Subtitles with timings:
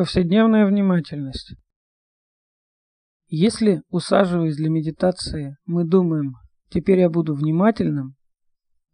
[0.00, 1.52] Повседневная внимательность.
[3.28, 6.36] Если, усаживаясь для медитации, мы думаем
[6.70, 8.14] «теперь я буду внимательным»,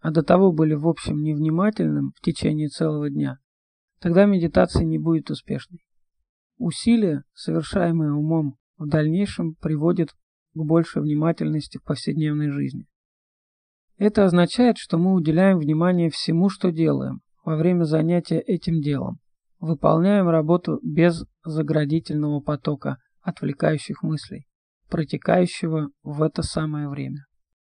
[0.01, 3.39] а до того были в общем невнимательным в течение целого дня,
[4.01, 5.79] тогда медитация не будет успешной.
[6.59, 12.89] Усилия, совершаемые умом, в дальнейшем приводят к большей внимательности в повседневной жизни.
[13.97, 19.21] Это означает, что мы уделяем внимание всему, что делаем, во время занятия этим делом.
[19.59, 24.47] Выполняем работу без заградительного потока отвлекающих мыслей,
[24.89, 27.25] протекающего в это самое время.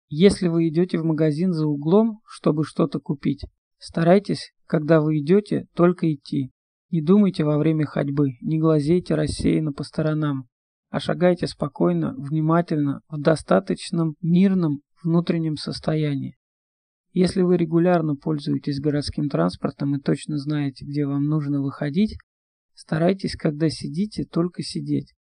[0.09, 3.45] Если вы идете в магазин за углом, чтобы что-то купить,
[3.77, 6.51] старайтесь, когда вы идете, только идти.
[6.89, 10.47] Не думайте во время ходьбы, не глазейте рассеянно по сторонам,
[10.89, 16.37] а шагайте спокойно, внимательно, в достаточном мирном внутреннем состоянии.
[17.15, 22.17] Если вы регулярно пользуетесь городским транспортом и точно знаете, где вам нужно выходить,
[22.73, 25.13] старайтесь, когда сидите, только сидеть.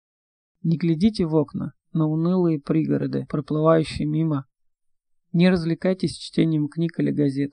[0.63, 4.47] Не глядите в окна на унылые пригороды, проплывающие мимо.
[5.33, 7.53] Не развлекайтесь чтением книг или газет.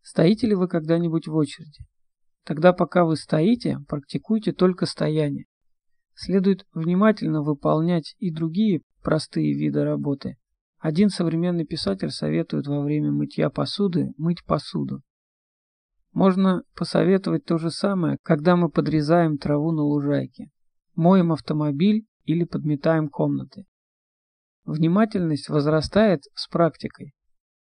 [0.00, 1.84] Стоите ли вы когда-нибудь в очереди?
[2.44, 5.44] Тогда пока вы стоите, практикуйте только стояние.
[6.14, 10.38] Следует внимательно выполнять и другие простые виды работы,
[10.78, 15.02] один современный писатель советует во время мытья посуды мыть посуду.
[16.12, 20.50] Можно посоветовать то же самое, когда мы подрезаем траву на лужайке,
[20.94, 23.66] моем автомобиль или подметаем комнаты.
[24.64, 27.14] Внимательность возрастает с практикой,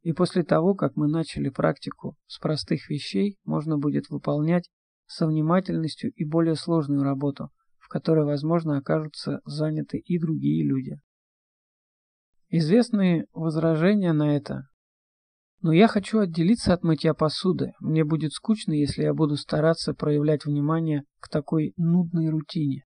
[0.02, 4.68] и после того, как мы начали практику с простых вещей, можно будет выполнять
[5.06, 11.00] со внимательностью и более сложную работу, в которой, возможно, окажутся заняты и другие люди.
[12.48, 14.68] Известные возражения на это.
[15.62, 17.72] Но я хочу отделиться от мытья посуды.
[17.80, 22.84] Мне будет скучно, если я буду стараться проявлять внимание к такой нудной рутине.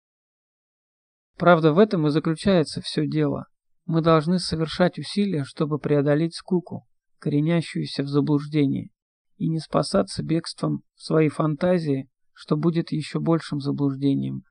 [1.38, 3.45] Правда, в этом и заключается все дело.
[3.85, 6.85] Мы должны совершать усилия, чтобы преодолеть скуку,
[7.19, 8.91] коренящуюся в заблуждении,
[9.38, 14.44] и не спасаться бегством в своей фантазии, что будет еще большим заблуждением,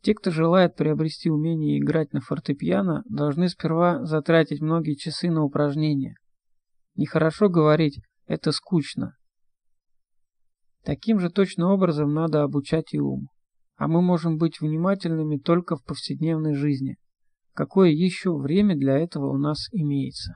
[0.00, 6.14] те, кто желает приобрести умение играть на фортепиано, должны сперва затратить многие часы на упражнения.
[6.94, 9.14] Нехорошо говорить «это скучно».
[10.84, 13.28] Таким же точно образом надо обучать и ум.
[13.76, 16.96] А мы можем быть внимательными только в повседневной жизни.
[17.52, 20.34] Какое еще время для этого у нас имеется?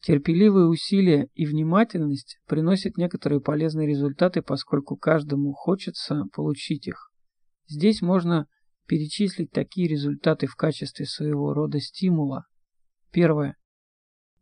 [0.00, 7.11] Терпеливые усилия и внимательность приносят некоторые полезные результаты, поскольку каждому хочется получить их.
[7.72, 8.48] Здесь можно
[8.86, 12.44] перечислить такие результаты в качестве своего рода стимула.
[13.10, 13.56] Первое.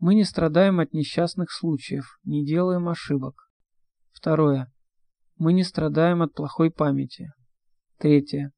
[0.01, 3.49] Мы не страдаем от несчастных случаев, не делаем ошибок.
[4.11, 4.73] Второе.
[5.37, 7.33] Мы не страдаем от плохой памяти.
[7.99, 8.53] Третье.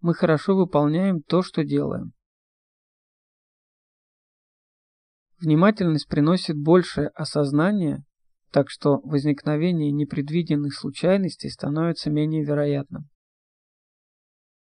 [0.00, 2.12] Мы хорошо выполняем то, что делаем.
[5.38, 8.04] Внимательность приносит большее осознание,
[8.50, 13.08] так что возникновение непредвиденных случайностей становится менее вероятным.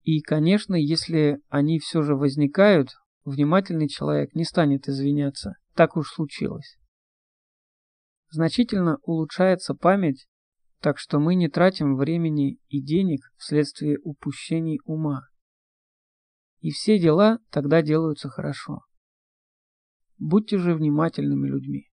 [0.07, 2.91] И, конечно, если они все же возникают,
[3.25, 5.55] внимательный человек не станет извиняться.
[5.75, 6.77] Так уж случилось.
[8.29, 10.25] Значительно улучшается память,
[10.79, 15.27] так что мы не тратим времени и денег вследствие упущений ума.
[16.61, 18.83] И все дела тогда делаются хорошо.
[20.17, 21.89] Будьте же внимательными людьми.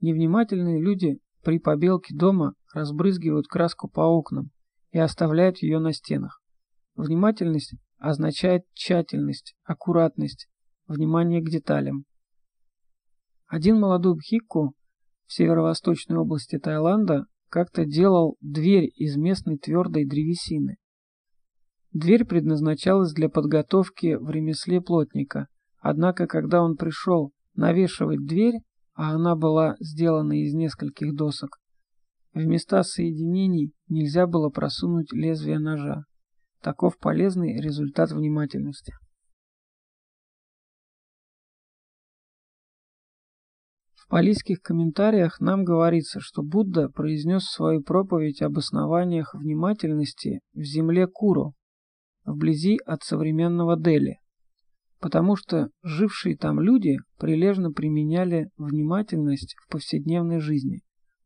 [0.00, 4.50] Невнимательные люди при побелке дома разбрызгивают краску по окнам
[4.92, 6.40] и оставляют ее на стенах.
[6.96, 10.48] Внимательность означает тщательность, аккуратность,
[10.86, 12.04] внимание к деталям.
[13.46, 14.74] Один молодой бхикку
[15.26, 20.76] в северо-восточной области Таиланда как-то делал дверь из местной твердой древесины.
[21.92, 28.60] Дверь предназначалась для подготовки в ремесле плотника, однако когда он пришел навешивать дверь,
[28.94, 31.58] а она была сделана из нескольких досок,
[32.32, 36.04] в места соединений нельзя было просунуть лезвие ножа.
[36.66, 38.92] Таков полезный результат внимательности.
[43.94, 51.06] В палийских комментариях нам говорится, что Будда произнес свою проповедь об основаниях внимательности в земле
[51.06, 51.54] Куру,
[52.24, 54.18] вблизи от современного Дели,
[54.98, 60.80] потому что жившие там люди прилежно применяли внимательность в повседневной жизни.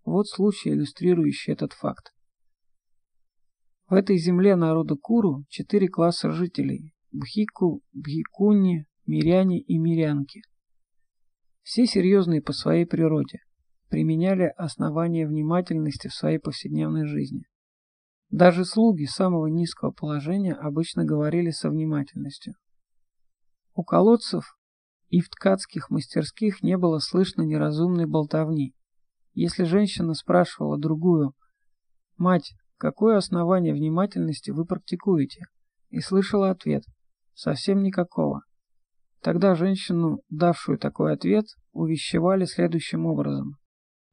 [0.05, 2.13] Вот случай, иллюстрирующий этот факт.
[3.91, 10.43] В этой земле народа Куру четыре класса жителей– Бхику, Бхикуни, Миряне и Мирянки.
[11.63, 13.41] Все серьезные по своей природе.
[13.89, 17.43] применяли основания внимательности в своей повседневной жизни.
[18.31, 22.55] Даже слуги самого низкого положения обычно говорили со внимательностью.
[23.75, 24.57] У колодцев
[25.09, 28.73] и в ткацких мастерских не было слышно неразумной болтовни.
[29.33, 31.35] Если женщина спрашивала другую
[32.17, 35.45] «Мать, какое основание внимательности вы практикуете?»
[35.91, 36.83] и слышала ответ
[37.35, 38.43] «Совсем никакого».
[39.21, 43.57] Тогда женщину, давшую такой ответ, увещевали следующим образом.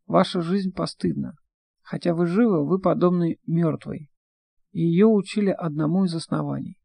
[0.05, 1.33] Ваша жизнь постыдна.
[1.81, 4.09] Хотя вы живы, вы подобны мертвой.
[4.71, 6.77] И ее учили одному из оснований.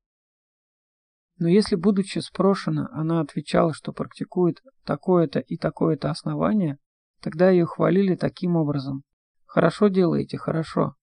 [1.39, 6.79] Но если, будучи спрошена, она отвечала, что практикует такое-то и такое-то основание,
[7.21, 9.03] тогда ее хвалили таким образом.
[9.47, 10.95] Хорошо делаете, хорошо.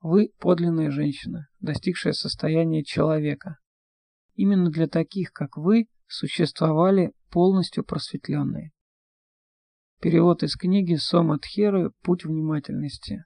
[0.00, 3.58] Вы подлинная женщина, достигшая состояния человека.
[4.34, 8.72] Именно для таких, как вы, существовали полностью просветленные.
[10.00, 13.24] Перевод из книги Сома Тхеры «Путь внимательности».